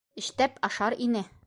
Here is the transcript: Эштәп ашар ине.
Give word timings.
Эштәп 0.21 0.57
ашар 0.69 0.97
ине. 1.09 1.27